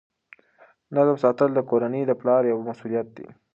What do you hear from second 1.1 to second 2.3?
ساتل د کورنۍ د